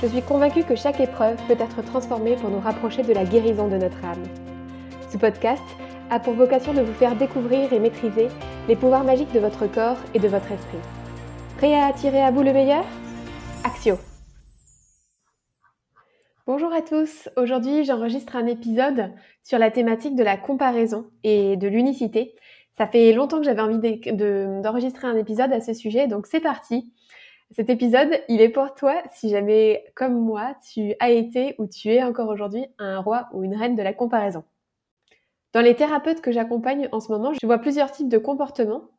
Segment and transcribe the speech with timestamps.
[0.00, 3.66] Je suis convaincue que chaque épreuve peut être transformée pour nous rapprocher de la guérison
[3.66, 4.22] de notre âme.
[5.10, 5.64] Ce podcast
[6.08, 8.28] a pour vocation de vous faire découvrir et maîtriser
[8.68, 10.78] les pouvoirs magiques de votre corps et de votre esprit.
[11.56, 12.84] Prêt à attirer à vous le meilleur?
[13.64, 13.96] Axio
[16.46, 19.10] Bonjour à tous, aujourd'hui j'enregistre un épisode
[19.42, 22.36] sur la thématique de la comparaison et de l'unicité.
[22.76, 23.80] Ça fait longtemps que j'avais envie
[24.62, 26.92] d'enregistrer un épisode à ce sujet, donc c'est parti.
[27.50, 31.88] Cet épisode, il est pour toi si jamais, comme moi, tu as été ou tu
[31.88, 34.44] es encore aujourd'hui un roi ou une reine de la comparaison.
[35.54, 38.90] Dans les thérapeutes que j'accompagne en ce moment, je vois plusieurs types de comportements.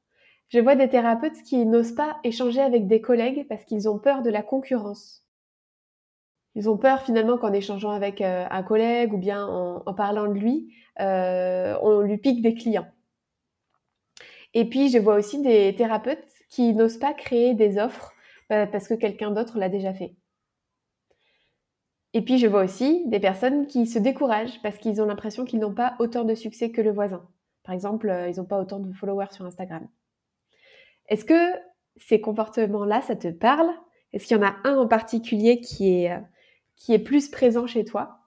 [0.49, 4.23] Je vois des thérapeutes qui n'osent pas échanger avec des collègues parce qu'ils ont peur
[4.23, 5.23] de la concurrence.
[6.55, 10.33] Ils ont peur finalement qu'en échangeant avec euh, un collègue ou bien en, parlant de
[10.33, 12.87] lui, euh, on lui pique des clients.
[14.55, 18.11] Et puis je vois aussi des thérapeutes qui n'osent pas créer des offres
[18.49, 20.15] parce que quelqu'un d'autre l'a déjà fait.
[22.13, 25.59] Et puis je vois aussi des personnes qui se découragent parce qu'ils ont l'impression qu'ils
[25.59, 27.27] n'ont pas autant de succès que le voisin.
[27.63, 29.87] Par exemple, euh, ils n'ont pas autant de followers sur Instagram.
[31.07, 31.53] Est-ce que
[31.97, 33.69] ces comportements-là, ça te parle?
[34.11, 36.19] Est-ce qu'il y en a un en particulier qui est, euh,
[36.75, 38.21] qui est plus présent chez toi?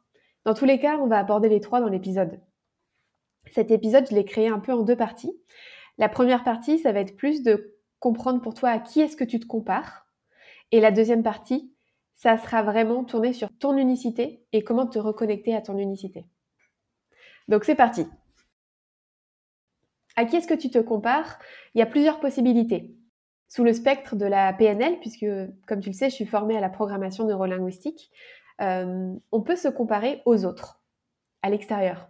[0.45, 2.41] Dans tous les cas, on va aborder les trois dans l'épisode.
[3.51, 5.37] Cet épisode, je l'ai créé un peu en deux parties.
[5.99, 9.25] La première partie, ça va être plus de comprendre pour toi à qui est-ce que
[9.25, 10.07] tu te compares
[10.73, 11.73] et la deuxième partie,
[12.15, 16.27] ça sera vraiment tourné sur ton unicité et comment te reconnecter à ton unicité.
[17.49, 18.07] Donc c'est parti.
[20.17, 21.39] À qui est-ce que tu te compares?
[21.75, 22.95] Il y a plusieurs possibilités.
[23.49, 25.27] Sous le spectre de la PNL, puisque
[25.67, 28.11] comme tu le sais, je suis formée à la programmation neurolinguistique,
[28.61, 30.83] euh, on peut se comparer aux autres,
[31.43, 32.09] à l'extérieur.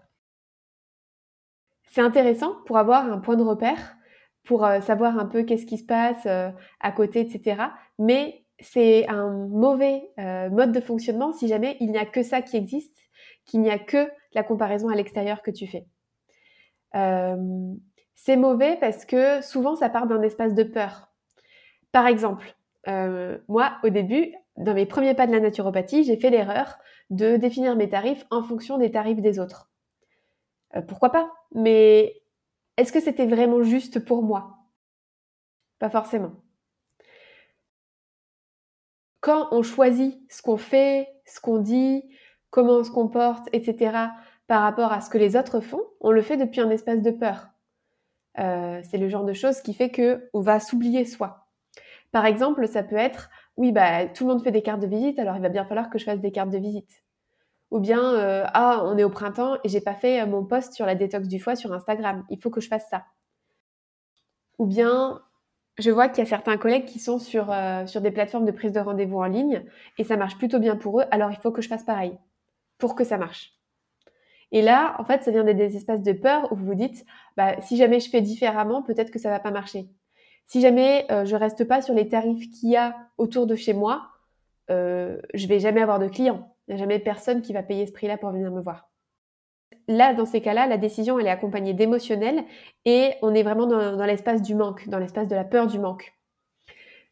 [1.91, 3.97] C'est intéressant pour avoir un point de repère,
[4.45, 7.63] pour euh, savoir un peu qu'est-ce qui se passe euh, à côté, etc.
[7.99, 12.43] Mais c'est un mauvais euh, mode de fonctionnement si jamais il n'y a que ça
[12.43, 12.97] qui existe,
[13.45, 15.87] qu'il n'y a que la comparaison à l'extérieur que tu fais.
[16.95, 17.37] Euh,
[18.15, 21.13] c'est mauvais parce que souvent ça part d'un espace de peur.
[21.91, 22.55] Par exemple,
[22.89, 26.79] euh, moi au début, dans mes premiers pas de la naturopathie, j'ai fait l'erreur
[27.11, 29.71] de définir mes tarifs en fonction des tarifs des autres.
[30.89, 31.31] pourquoi pas?
[31.55, 32.23] Mais
[32.77, 34.57] est-ce que c'était vraiment juste pour moi?
[35.79, 36.33] Pas forcément
[39.23, 42.03] quand on choisit ce qu'on fait, ce qu'on dit,
[42.51, 43.97] comment on se comporte, etc.,
[44.47, 47.11] par rapport à ce que les autres font, on le fait depuis un espace de
[47.11, 47.47] peur.
[48.39, 51.47] Euh, c'est le genre de choses qui fait que on va s'oublier soi.
[52.11, 55.19] Par exemple, ça peut être oui, bah tout le monde fait des cartes de visite,
[55.19, 57.05] alors il va bien falloir que je fasse des cartes de visite.
[57.71, 60.85] Ou bien euh, ah, on est au printemps et j'ai pas fait mon post sur
[60.85, 63.05] la détox du foie sur Instagram, il faut que je fasse ça.
[64.59, 65.23] Ou bien
[65.79, 68.51] je vois qu'il y a certains collègues qui sont sur, euh, sur des plateformes de
[68.51, 69.65] prise de rendez-vous en ligne
[69.99, 72.19] et ça marche plutôt bien pour eux, alors il faut que je fasse pareil
[72.79, 73.53] pour que ça marche.
[74.51, 77.07] Et là, en fait, ça vient des, espaces de peur où vous vous dites,
[77.37, 79.89] bah, si jamais je fais différemment, peut-être que ça va pas marcher.
[80.47, 83.73] Si jamais euh, je reste pas sur les tarifs qu'il y a autour de chez
[83.73, 84.11] moi,
[84.71, 86.55] euh, je vais jamais avoir de clients.
[86.69, 88.92] Il n'y a jamais personne qui va payer ce prix-là pour venir me voir
[89.89, 92.45] là, dans ces cas-là, la décision, elle est accompagnée d'émotionnel
[92.85, 96.13] et on est vraiment dans, l'espace du manque, dans l'espace de la peur du manque.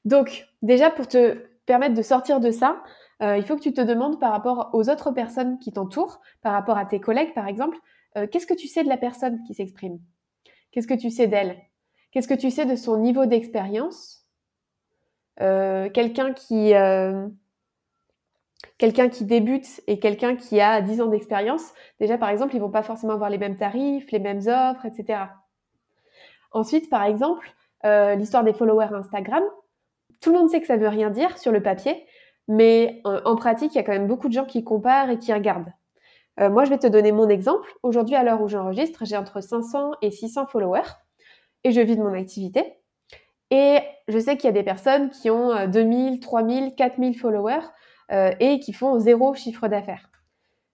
[0.04, 2.82] Donc, déjà, pour te permettre de sortir de ça,
[3.22, 6.53] euh, il faut que tu te demandes par rapport aux autres personnes qui t'entourent, par
[6.53, 7.76] rapport à tes collègues, par exemple,
[8.16, 9.98] euh, qu'est-ce que tu sais de la personne qui s'exprime?
[10.72, 11.56] Qu'est-ce que tu sais d'elle?
[12.12, 14.27] Qu'est-ce que tu sais de son niveau d'expérience?
[15.41, 16.72] Euh, Quelqu'un qui
[18.80, 22.71] quelqu'un qui débute et quelqu'un qui a 10 ans d'expérience, déjà par exemple, ils vont
[22.71, 25.24] pas forcément avoir les mêmes tarifs, les mêmes offres, etc.
[26.53, 27.53] Ensuite, par exemple,
[27.84, 29.44] euh, l'histoire des followers Instagram,
[30.22, 32.06] tout le monde sait que ça veut rien dire sur le papier,
[32.48, 35.18] mais euh, en pratique, il y a quand même beaucoup de gens qui comparent et
[35.18, 35.72] qui regardent.
[36.41, 37.71] Euh, moi, je vais te donner mon exemple.
[37.83, 40.88] Aujourd'hui, à l'heure où j'enregistre, j'ai entre 500 et 600 followers
[41.65, 42.78] et je vis de mon activité.
[43.50, 47.66] Et je sais qu'il y a des personnes qui ont 2000, 3000, 4000 followers
[48.12, 50.10] euh, et qui font zéro chiffre d'affaires.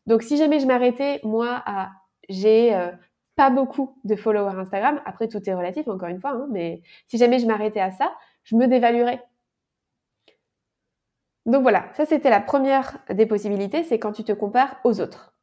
[0.06, 1.90] Donc si jamais je m'arrêtais, moi, à
[2.28, 2.90] j'ai euh,
[3.36, 7.18] pas beaucoup de followers Instagram, après tout est relatif encore une fois, hein, mais si
[7.18, 8.12] jamais je m'arrêtais à ça,
[8.44, 9.22] je me dévaluerais.
[11.44, 15.34] Donc voilà, ça c'était la première des possibilités, c'est quand tu te compares aux autres.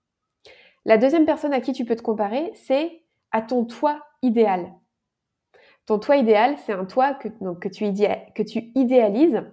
[0.86, 4.74] La deuxième personne à qui tu peux te comparer, c'est à ton toi idéal.
[5.86, 7.94] Ton toi idéal, c'est un toi que, tu
[8.36, 9.44] que tu idéalises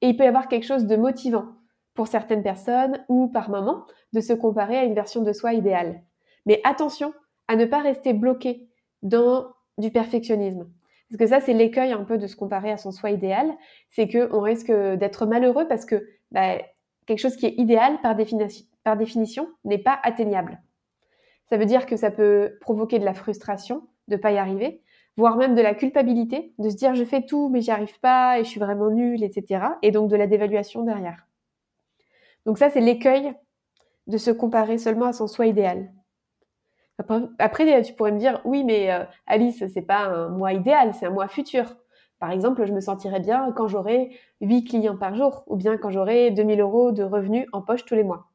[0.00, 1.59] et il peut y avoir quelque chose de motivant
[1.94, 6.02] pour certaines personnes ou par moment de se comparer à une version de soi idéale.
[6.46, 7.12] Mais attention
[7.48, 8.68] à ne pas rester bloqué
[9.02, 9.48] dans
[9.78, 10.70] du perfectionnisme.
[11.08, 13.52] Parce que ça, c'est l'écueil un peu de se comparer à son soi idéal,
[13.88, 16.58] c'est qu'on risque d'être malheureux parce que bah,
[17.06, 18.16] quelque chose qui est idéal par,
[18.84, 20.60] par définition n'est pas atteignable.
[21.48, 24.82] Ça veut dire que ça peut provoquer de la frustration de ne pas y arriver,
[25.16, 28.38] voire même de la culpabilité, de se dire je fais tout mais j'y arrive pas
[28.38, 29.64] et je suis vraiment nulle, etc.
[29.82, 31.26] Et donc de la dévaluation derrière.
[32.46, 33.32] Donc ça, c'est l'écueil
[34.06, 35.92] de se comparer seulement à son soi idéal.
[37.38, 41.06] Après, tu pourrais me dire, oui, mais euh, Alice, c'est pas un moi idéal, c'est
[41.06, 41.76] un moi futur.
[42.18, 44.10] Par exemple, je me sentirais bien quand j'aurai
[44.42, 47.94] 8 clients par jour ou bien quand j'aurai 2000 euros de revenus en poche tous
[47.94, 48.28] les mois.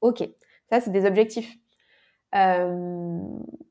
[0.00, 0.22] Ok,
[0.70, 1.56] ça, c'est des objectifs.
[2.36, 3.18] Euh,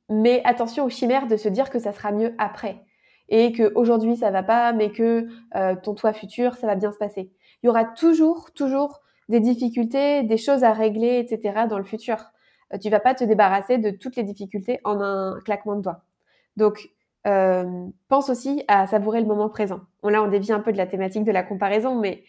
[0.09, 2.85] mais attention aux chimères de se dire que ça sera mieux après
[3.29, 6.91] et que aujourd'hui ça va pas, mais que euh, ton toit futur, ça va bien
[6.91, 7.31] se passer.
[7.63, 9.01] Il y aura toujours, toujours
[9.31, 11.65] des difficultés, des choses à régler, etc.
[11.67, 12.17] dans le futur.
[12.73, 16.03] Euh, tu vas pas te débarrasser de toutes les difficultés en un claquement de doigts.
[16.57, 16.89] Donc,
[17.25, 19.81] euh, pense aussi à savourer le moment présent.
[20.03, 22.23] là, on dévie un peu de la thématique de la comparaison, mais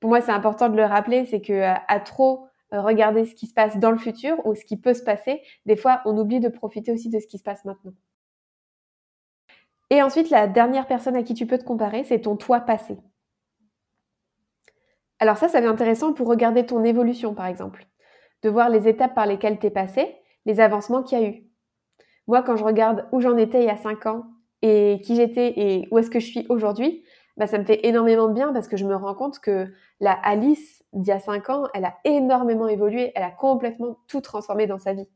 [0.00, 3.46] pour moi, c'est important de le rappeler, c'est que euh, à trop regarder ce qui
[3.46, 6.40] se passe dans le futur ou ce qui peut se passer, des fois, on oublie
[6.40, 7.92] de profiter aussi de ce qui se passe maintenant.
[9.90, 12.98] Et ensuite, la dernière personne à qui tu peux te comparer, c'est ton toi passé.
[15.20, 17.88] Alors ça, ça va être intéressant pour regarder ton évolution, par exemple
[18.42, 20.16] de voir les étapes par lesquelles tu es passé,
[20.46, 21.44] les avancements qu'il y a eu.
[22.26, 24.26] Moi, quand je regarde où j'en étais il y a 5 ans
[24.62, 27.04] et qui j'étais et où est-ce que je suis aujourd'hui,
[27.36, 30.12] bah, ça me fait énormément de bien parce que je me rends compte que la
[30.12, 34.66] Alice d'il y a 5 ans, elle a énormément évolué, elle a complètement tout transformé
[34.66, 35.08] dans sa vie.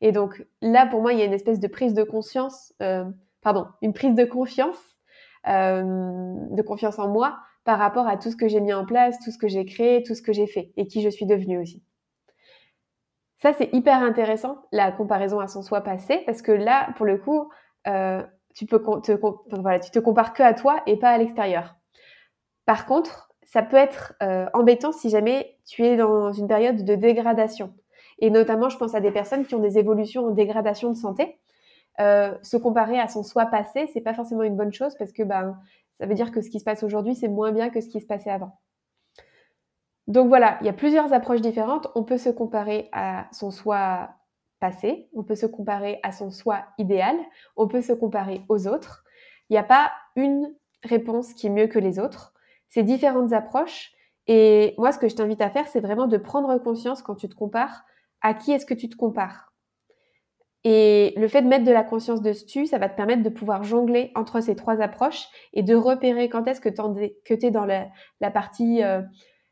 [0.00, 3.04] Et donc là, pour moi, il y a une espèce de prise de conscience, euh,
[3.42, 4.78] pardon, une prise de confiance,
[5.48, 5.82] euh,
[6.50, 7.38] de confiance en moi
[7.68, 10.02] par rapport à tout ce que j'ai mis en place, tout ce que j'ai créé,
[10.02, 11.82] tout ce que j'ai fait et qui je suis devenue aussi.
[13.42, 17.18] Ça, c'est hyper intéressant, la comparaison à son soi passé, parce que là, pour le
[17.18, 17.50] coup,
[17.86, 18.22] euh,
[18.54, 21.76] tu peux te, compares que à toi et pas à l'extérieur.
[22.64, 26.94] Par contre, ça peut être euh, embêtant si jamais tu es dans une période de
[26.94, 27.74] dégradation.
[28.18, 31.38] Et notamment, je pense à des personnes qui ont des évolutions en dégradation de santé.
[32.00, 35.22] Euh, se comparer à son soi passé, c'est pas forcément une bonne chose parce que
[35.22, 35.58] ben,
[35.98, 38.00] ça veut dire que ce qui se passe aujourd'hui, c'est moins bien que ce qui
[38.00, 38.58] se passait avant.
[40.06, 41.88] Donc voilà, il y a plusieurs approches différentes.
[41.94, 44.10] On peut se comparer à son soi
[44.58, 47.16] passé, on peut se comparer à son soi idéal,
[47.56, 49.04] on peut se comparer aux autres.
[49.48, 52.32] Il n'y a pas une réponse qui est mieux que les autres.
[52.68, 53.92] C'est différentes approches.
[54.26, 57.28] Et moi, ce que je t'invite à faire, c'est vraiment de prendre conscience quand tu
[57.28, 57.84] te compares,
[58.20, 59.47] à qui est-ce que tu te compares.
[60.64, 63.62] Et le fait de mettre de la conscience dessus, ça va te permettre de pouvoir
[63.62, 67.90] jongler entre ces trois approches et de repérer quand est-ce que tu es dans la,
[68.30, 69.00] partie euh,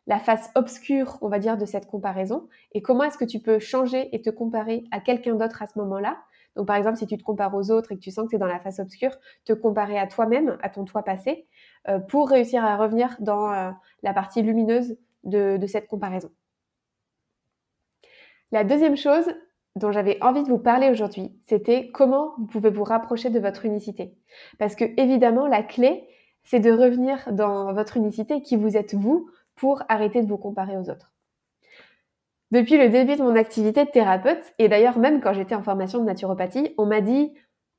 [0.07, 3.61] la face obscure, on va dire, de cette comparaison et comment est-ce que tu peux
[3.61, 6.19] changer et te comparer à quelqu'un d'autre à ce moment-là?
[6.57, 8.37] Donc, par exemple, si tu te compares aux autres et que tu sens que tu
[8.37, 9.15] es dans la face obscure,
[9.45, 11.47] te comparer à toi-même, à ton toi passé,
[11.89, 13.71] euh, pour réussir à revenir dans euh,
[14.03, 16.31] la partie lumineuse de, de cette comparaison.
[18.53, 19.27] La deuxième chose
[19.77, 23.65] dont j'avais envie de vous parler aujourd'hui, c'était comment vous pouvez vous rapprocher de votre
[23.65, 24.17] unicité.
[24.59, 26.09] Parce que, évidemment, la clé,
[26.45, 30.77] c'est de revenir dans votre unicité qui vous êtes vous pour arrêter de vous comparer
[30.77, 31.13] aux autres.
[32.53, 35.99] Depuis le début de mon activité de thérapeute, et d'ailleurs même quand j'étais en formation
[35.99, 37.33] de naturopathie, on m'a dit,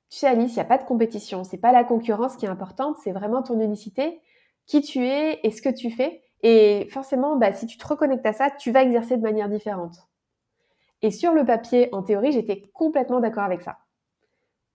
[0.10, 2.50] tu sais Alice, il n'y a pas de compétition, c'est pas la concurrence qui est
[2.50, 4.20] importante, c'est vraiment ton unicité,
[4.66, 6.22] qui tu es et ce que tu fais.
[6.44, 10.08] Et forcément, bah, si tu te reconnectes à ça, tu vas exercer de manière différente.
[11.02, 13.78] Et sur le papier, en théorie, j'étais complètement d'accord avec ça.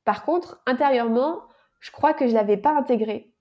[0.05, 1.43] Par contre, intérieurement,
[1.81, 3.33] je crois que je l'avais pas intégré.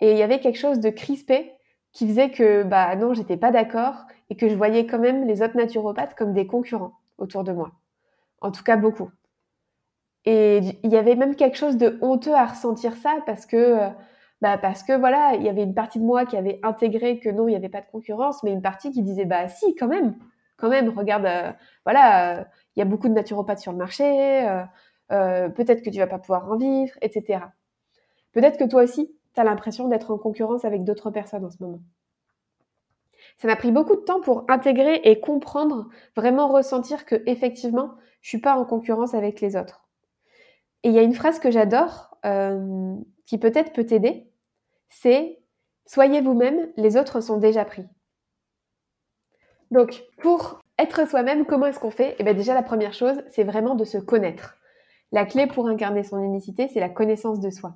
[0.00, 1.52] Et il y avait quelque chose de crispé
[1.92, 3.94] qui faisait que bah non, j'étais pas d'accord
[4.30, 7.72] et que je voyais quand même les autres naturopathes comme des concurrents autour de moi.
[8.40, 9.10] En tout cas, beaucoup.
[10.24, 13.88] Et il y avait même quelque chose de honteux à ressentir ça parce que euh,
[14.40, 17.28] bah parce que voilà, il y avait une partie de moi qui avait intégré que
[17.28, 19.88] non, il n'y avait pas de concurrence, mais une partie qui disait bah si, quand
[19.88, 20.14] même,
[20.56, 21.52] quand même, regarde, euh,
[21.84, 22.44] voilà, euh,
[22.76, 24.04] il y a beaucoup de naturopathes sur le marché,
[25.08, 27.44] peut-être que tu vas pas pouvoir en vivre, etc.
[28.32, 31.62] Peut-être que toi aussi, tu as l'impression d'être en concurrence avec d'autres personnes en ce
[31.62, 31.80] moment.
[33.36, 38.30] Ça m'a pris beaucoup de temps pour intégrer et comprendre, vraiment ressentir que effectivement, je
[38.30, 39.82] suis pas en concurrence avec les autres.
[40.82, 42.94] Et il y a une phrase que j'adore, euh,
[43.26, 44.28] qui peut-être peut t'aider,
[44.88, 45.40] c'est
[45.86, 47.84] soyez vous-même, les autres sont déjà pris.
[49.72, 52.14] Donc, pour être soi-même, comment est-ce qu'on fait?
[52.18, 54.58] Eh bien déjà, la première chose, c'est vraiment de se connaître.
[55.12, 57.74] La clé pour incarner son unicité, c'est la connaissance de soi.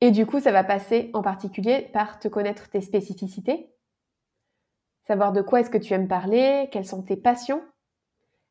[0.00, 3.72] Et du coup, ça va passer en particulier par te connaître tes spécificités,
[5.06, 7.62] savoir de quoi est-ce que tu aimes parler, quelles sont tes passions,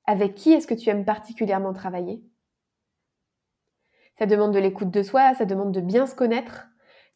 [0.06, 2.24] avec qui est-ce que tu aimes particulièrement travailler.
[4.18, 6.68] Ça demande de l'écoute de soi, ça demande de bien se connaître,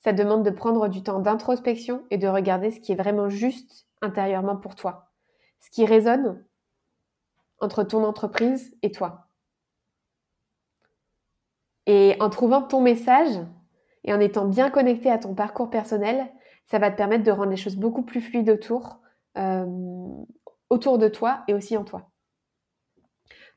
[0.02, 3.88] ça demande de prendre du temps d'introspection et de regarder ce qui est vraiment juste
[4.02, 5.12] intérieurement pour toi,
[5.60, 6.44] ce qui résonne
[7.60, 9.28] entre ton entreprise et toi.
[11.86, 13.40] Et en trouvant ton message
[14.04, 16.32] et en étant bien connecté à ton parcours personnel,
[16.66, 19.00] ça va te permettre de rendre les choses beaucoup plus fluides autour,
[19.38, 19.66] euh,
[20.70, 22.12] autour de toi et aussi en toi.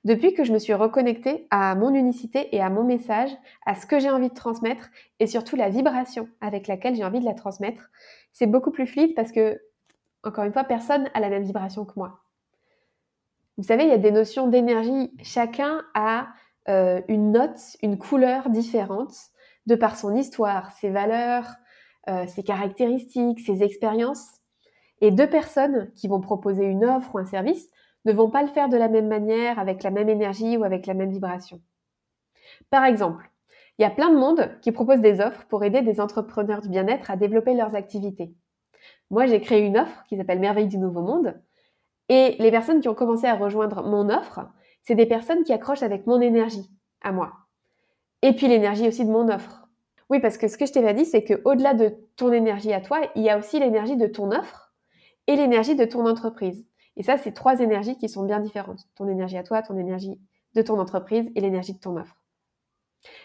[0.04, 3.30] Depuis que je me suis reconnectée à mon unicité et à mon message,
[3.64, 7.20] à ce que j'ai envie de transmettre et surtout la vibration avec laquelle j'ai envie
[7.20, 7.90] de la transmettre,
[8.32, 9.58] c'est beaucoup plus fluide parce que,
[10.24, 12.20] encore une fois, personne a la même vibration que moi.
[13.56, 15.12] Vous savez, il y a des notions d'énergie.
[15.22, 16.28] Chacun a
[16.68, 19.14] euh, une note, une couleur différente
[19.66, 21.46] de par son histoire, ses valeurs,
[22.08, 24.40] euh, ses caractéristiques, ses expériences.
[25.00, 27.68] Et deux personnes qui vont proposer une offre ou un service
[28.04, 30.86] ne vont pas le faire de la même manière, avec la même énergie ou avec
[30.86, 31.60] la même vibration.
[32.70, 33.30] Par exemple,
[33.78, 36.68] il y a plein de monde qui propose des offres pour aider des entrepreneurs du
[36.68, 38.34] bien-être à développer leurs activités.
[39.10, 41.40] Moi, j'ai créé une offre qui s'appelle Merveille du Nouveau Monde.
[42.08, 44.40] Et les personnes qui ont commencé à rejoindre mon offre,
[44.82, 46.70] c'est des personnes qui accrochent avec mon énergie,
[47.00, 47.32] à moi.
[48.22, 49.68] Et puis l'énergie aussi de mon offre.
[50.10, 53.00] Oui, parce que ce que je t'ai dit, c'est qu'au-delà de ton énergie à toi,
[53.14, 54.72] il y a aussi l'énergie de ton offre
[55.26, 56.66] et l'énergie de ton entreprise.
[56.96, 58.86] Et ça, c'est trois énergies qui sont bien différentes.
[58.94, 60.20] Ton énergie à toi, ton énergie
[60.54, 62.16] de ton entreprise et l'énergie de ton offre.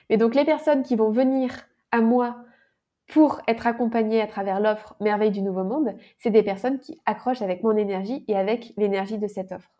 [0.09, 1.51] Mais donc les personnes qui vont venir
[1.91, 2.37] à moi
[3.09, 7.41] pour être accompagnées à travers l'offre Merveille du Nouveau Monde, c'est des personnes qui accrochent
[7.41, 9.71] avec mon énergie et avec l'énergie de cette offre.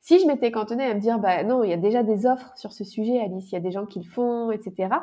[0.00, 2.52] Si je m'étais cantonnée à me dire, bah non, il y a déjà des offres
[2.56, 4.94] sur ce sujet, Alice, il y a des gens qui le font, etc.,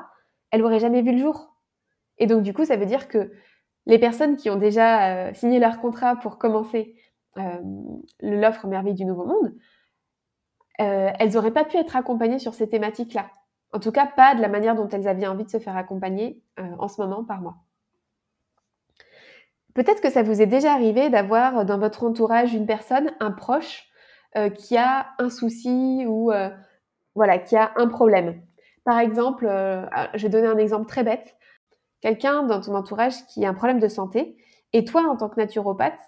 [0.51, 1.55] elle n'aurait jamais vu le jour.
[2.20, 3.32] Et donc, du coup, ça veut dire que
[3.88, 6.96] les personnes qui ont déjà euh, signé leur contrat pour commencer
[7.38, 7.60] euh,
[8.22, 9.53] l'offre Merveille du Nouveau Monde,
[10.79, 13.29] euh, elles n'auraient pas pu être accompagnées sur ces thématiques-là.
[13.75, 16.41] En tout cas, pas de la manière dont elles avaient envie de se faire accompagner
[16.60, 17.55] euh, en ce moment par moi.
[19.74, 23.89] Peut-être que ça vous est déjà arrivé d'avoir dans votre entourage une personne, un proche,
[24.58, 26.32] qui a un souci ou
[27.15, 28.41] voilà, qui a un problème.
[28.84, 31.36] Par exemple, je vais donner un exemple très bête.
[32.01, 34.38] Quelqu'un dans ton entourage qui a un problème de santé,
[34.74, 36.00] et toi, en tant que naturopathe,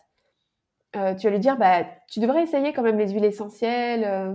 [0.96, 4.34] euh, tu vas lui dire, bah, tu devrais essayer quand même les huiles essentielles, euh,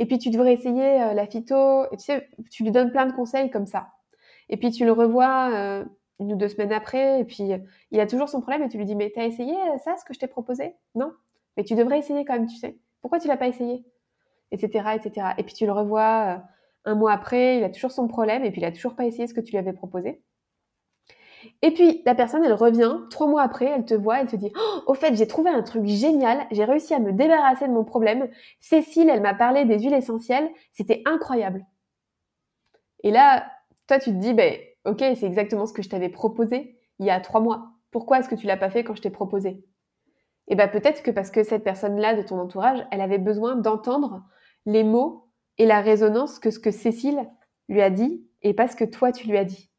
[0.00, 2.12] et puis tu devrais essayer euh, la phyto, et tu
[2.50, 3.88] tu lui donnes plein de conseils comme ça.
[4.48, 5.84] Et puis tu le revois
[6.18, 7.50] une ou deux semaines après, et puis
[7.90, 9.54] il a toujours son problème, et tu lui dis, mais t'as essayé
[9.84, 10.74] ça, ce que je t'ai proposé?
[10.94, 11.12] Non
[11.56, 12.78] Mais tu devrais essayer quand même, tu sais.
[13.02, 13.84] Pourquoi tu l'as pas essayé?
[14.52, 14.68] Etc.
[14.96, 15.28] etc.
[15.38, 16.42] Et puis tu le revois
[16.84, 19.26] un mois après, il a toujours son problème, et puis il a toujours pas essayé
[19.26, 20.22] ce que tu lui avais proposé.
[21.62, 24.52] Et puis, la personne, elle revient, trois mois après, elle te voit, elle te dit
[24.56, 27.84] oh, Au fait, j'ai trouvé un truc génial, j'ai réussi à me débarrasser de mon
[27.84, 28.28] problème.
[28.60, 31.64] Cécile, elle m'a parlé des huiles essentielles, c'était incroyable.
[33.02, 33.50] Et là,
[33.86, 34.54] toi, tu te dis ben,
[34.84, 37.72] Ok, c'est exactement ce que je t'avais proposé il y a trois mois.
[37.90, 39.48] Pourquoi est-ce que tu l'as pas fait quand je t'ai proposé?
[39.50, 43.54] Et eh bien, peut-être que parce que cette personne-là de ton entourage, elle avait besoin
[43.56, 44.24] d'entendre
[44.66, 45.28] les mots
[45.58, 47.30] et la résonance que ce que Cécile
[47.68, 49.69] lui a dit et pas ce que toi, tu lui as dit.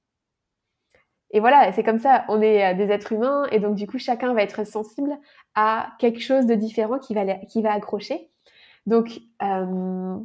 [1.31, 3.97] Et voilà, c'est comme ça, on est euh, des êtres humains et donc du coup
[3.97, 5.17] chacun va être sensible
[5.55, 8.29] à quelque chose de différent qui va, qui va accrocher.
[8.85, 10.17] Donc euh,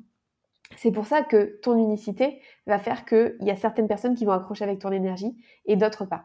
[0.76, 4.32] c'est pour ça que ton unicité va faire qu'il y a certaines personnes qui vont
[4.32, 5.36] accrocher avec ton énergie
[5.66, 6.24] et d'autres pas.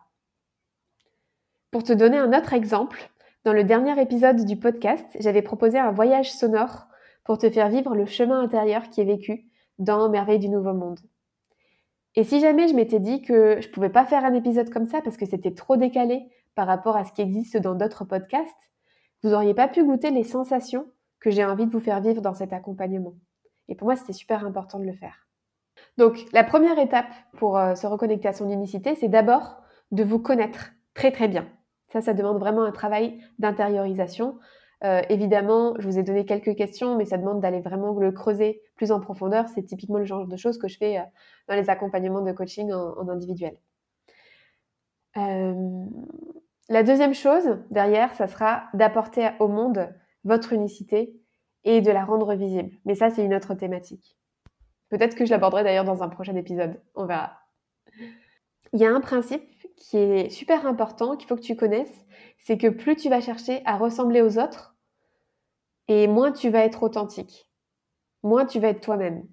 [1.69, 3.11] Pour te donner un autre exemple,
[3.45, 6.88] dans le dernier épisode du podcast, j'avais proposé un voyage sonore
[7.23, 9.45] pour te faire vivre le chemin intérieur qui est vécu
[9.77, 11.00] dans Merveille du Nouveau Monde.
[12.15, 15.01] Et si jamais je m'étais dit que je pouvais pas faire un épisode comme ça
[15.01, 18.70] parce que c'était trop décalé par rapport à ce qui existe dans d'autres podcasts,
[19.24, 22.34] vous n'auriez pas pu goûter les sensations que j'ai envie de vous faire vivre dans
[22.34, 23.13] cet accompagnement.
[23.70, 25.27] Et pour moi, c'était super important de le faire.
[25.98, 30.20] Donc, la première étape pour euh, se reconnecter à son unicité, c'est d'abord de vous
[30.20, 31.48] connaître très très bien.
[31.94, 34.38] Ça, ça demande vraiment un travail d'intériorisation.
[34.83, 38.61] Euh, évidemment, je vous ai donné quelques questions, mais ça demande d'aller vraiment le creuser
[38.75, 39.47] plus en profondeur.
[39.50, 41.03] C'est typiquement le genre de choses que je fais euh,
[41.47, 43.57] dans les accompagnements de coaching en, individuel.
[45.17, 45.85] Euh,
[46.69, 51.13] la deuxième chose derrière, ça sera d'apporter au monde votre unicité
[51.63, 52.71] et de la rendre visible.
[52.85, 54.17] Mais ça, c'est une autre thématique.
[54.89, 56.81] Peut-être que je l'aborderai d'ailleurs dans un prochain épisode.
[56.95, 57.33] On verra.
[58.73, 59.43] Il y a un principe
[59.75, 62.05] qui est super important, qu'il faut que tu connaisses,
[62.39, 64.70] c'est que plus tu vas chercher à ressembler aux autres,
[65.91, 67.50] et moins tu vas être authentique.
[68.24, 69.27] Moins tu vas être toi-même.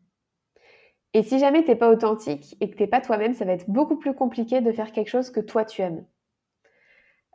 [1.15, 3.97] Et si jamais t'es pas authentique et que t'es pas toi-même, ça va être beaucoup
[3.97, 6.05] plus compliqué de faire quelque chose que toi tu aimes.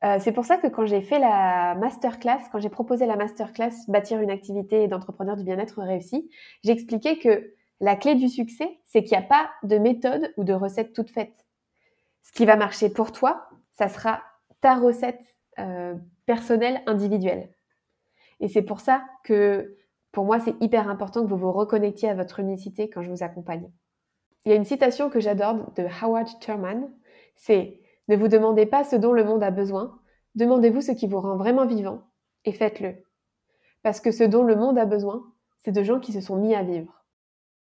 [0.04, 3.72] Euh, c'est pour ça que quand j'ai fait la masterclass, quand j'ai proposé la masterclass
[3.88, 6.30] Bâtir une activité d'entrepreneur du bien-être réussi,
[6.64, 10.54] j'expliquais que la clé du succès, c'est qu'il n'y a pas de méthode ou de
[10.54, 11.46] recette toute faite.
[12.24, 14.22] Ce qui va marcher pour toi, ça sera
[14.60, 15.22] ta recette
[15.60, 17.50] euh, personnelle, individuelle.
[18.40, 19.78] Et c'est pour ça que
[20.12, 23.24] pour moi, c'est hyper important que vous vous reconnectiez à votre unicité quand je vous
[23.24, 23.70] accompagne.
[24.46, 26.92] Il y a une citation que j'adore de Howard Thurman,
[27.36, 30.00] c'est Ne vous demandez pas ce dont le monde a besoin,
[30.36, 32.04] demandez-vous ce qui vous rend vraiment vivant
[32.46, 33.04] et faites-le.
[33.82, 35.24] Parce que ce dont le monde a besoin,
[35.64, 37.04] c'est de gens qui se sont mis à vivre.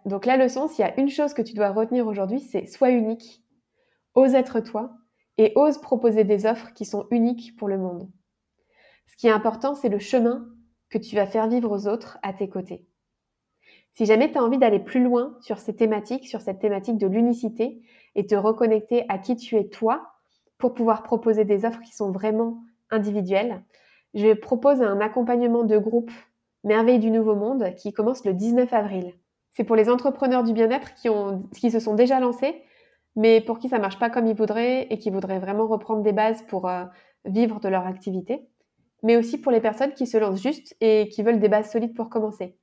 [0.04, 2.90] Donc la leçon, s'il y a une chose que tu dois retenir aujourd'hui, c'est sois
[2.90, 3.44] unique,
[4.14, 4.92] ose être toi
[5.38, 8.10] et ose proposer des offres qui sont uniques pour le monde.
[9.06, 10.51] Ce qui est important, c'est le chemin
[10.92, 12.86] que tu vas faire vivre aux autres à tes côtés.
[13.94, 17.06] Si jamais tu as envie d'aller plus loin sur ces thématiques, sur cette thématique de
[17.06, 17.82] l'unicité
[18.14, 20.12] et te reconnecter à qui tu es toi
[20.58, 23.62] pour pouvoir proposer des offres qui sont vraiment individuelles,
[24.14, 26.12] je propose un accompagnement de groupe
[26.64, 29.14] Merveille du Nouveau Monde qui commence le 19 avril.
[29.50, 32.62] C'est pour les entrepreneurs du bien-être qui, se sont déjà lancés,
[33.16, 36.12] mais pour qui ça marche pas comme ils voudraient et qui voudraient vraiment reprendre des
[36.12, 36.84] bases pour euh,
[37.24, 38.48] vivre de leur activité
[39.02, 41.94] mais aussi pour les personnes qui se lancent juste et qui veulent des bases solides
[41.94, 42.56] pour commencer.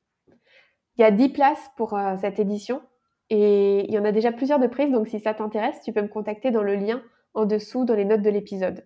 [0.97, 2.81] Il y a 10 places pour euh, cette édition
[3.29, 6.01] et il y en a déjà plusieurs de prises, donc si ça t'intéresse, tu peux
[6.01, 7.01] me contacter dans le lien
[7.33, 8.85] en dessous dans les notes de l'épisode.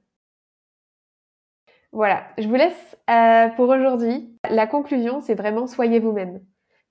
[1.92, 4.36] Voilà, je vous laisse euh, pour aujourd'hui.
[4.50, 6.42] La conclusion, c'est vraiment soyez vous-même.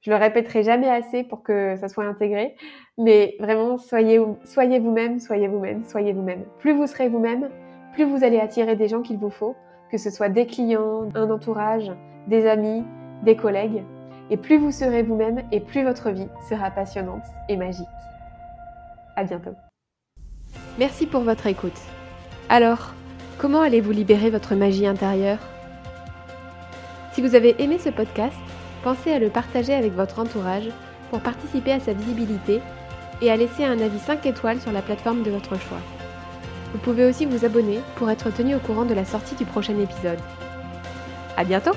[0.00, 2.56] Je le répéterai jamais assez pour que ça soit intégré,
[2.98, 6.44] mais vraiment soyez, soyez vous-même, soyez vous-même, soyez vous-même.
[6.58, 7.50] Plus vous serez vous-même,
[7.92, 9.54] plus vous allez attirer des gens qu'il vous faut,
[9.92, 11.92] que ce soit des clients, un entourage,
[12.26, 12.82] des amis,
[13.22, 13.84] des collègues.
[14.30, 17.86] Et plus vous serez vous-même et plus votre vie sera passionnante et magique.
[19.16, 19.54] À bientôt.
[20.78, 21.78] Merci pour votre écoute.
[22.48, 22.94] Alors,
[23.36, 25.38] comment allez-vous libérer votre magie intérieure?
[27.12, 28.36] Si vous avez aimé ce podcast,
[28.82, 30.70] pensez à le partager avec votre entourage
[31.10, 32.62] pour participer à sa visibilité
[33.20, 36.01] et à laisser un avis 5 étoiles sur la plateforme de votre choix.
[36.72, 39.78] Vous pouvez aussi vous abonner pour être tenu au courant de la sortie du prochain
[39.78, 40.18] épisode.
[41.36, 41.72] À bientôt!